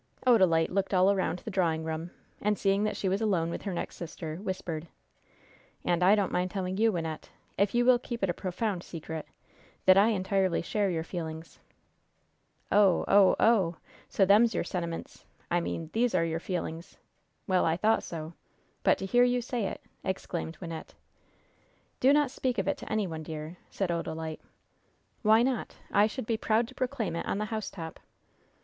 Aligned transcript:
Odalite 0.25 0.71
looked 0.71 0.95
all 0.95 1.11
around 1.11 1.37
the 1.45 1.51
drawing 1.51 1.83
room, 1.83 2.09
and, 2.41 2.57
seeing 2.57 2.85
that 2.85 2.97
she 2.97 3.07
was 3.07 3.21
alone 3.21 3.51
with 3.51 3.61
her 3.61 3.71
next 3.71 3.97
sister, 3.97 4.37
whispered: 4.37 4.87
"And 5.85 6.01
I 6.01 6.15
don't 6.15 6.31
mind 6.31 6.49
telling 6.49 6.77
you, 6.77 6.91
Wynnette, 6.91 7.29
if 7.55 7.75
you 7.75 7.85
will 7.85 7.99
keep 7.99 8.23
it 8.23 8.29
a 8.31 8.33
profound 8.33 8.81
secret, 8.81 9.27
that 9.85 9.97
I 9.99 10.07
entirely 10.07 10.63
share 10.63 10.89
your 10.89 11.03
feelings." 11.03 11.59
"Oh 12.71 13.05
oh 13.07 13.35
oh! 13.39 13.75
So 14.09 14.25
them's 14.25 14.55
your 14.55 14.63
sentiments 14.63 15.23
I 15.51 15.59
mean 15.59 15.91
these 15.93 16.15
are 16.15 16.25
your 16.25 16.39
feelings? 16.39 16.97
Well, 17.45 17.63
I 17.63 17.77
thought 17.77 18.01
so. 18.01 18.33
But 18.81 18.97
to 18.97 19.05
hear 19.05 19.23
you 19.23 19.39
say 19.39 19.67
it!" 19.67 19.81
exclaimed 20.03 20.57
Wynnette. 20.59 20.95
"Do 21.99 22.11
not 22.11 22.31
speak 22.31 22.57
of 22.57 22.67
it 22.67 22.77
to 22.79 22.91
any 22.91 23.05
one, 23.05 23.21
dear," 23.21 23.57
said 23.69 23.91
Odalite. 23.91 24.41
"Why 25.21 25.43
not? 25.43 25.75
I 25.91 26.07
should 26.07 26.25
be 26.25 26.37
proud 26.37 26.67
to 26.69 26.73
proclaim 26.73 27.15
it 27.15 27.27
on 27.27 27.37
the 27.37 27.45
housetop." 27.53 27.99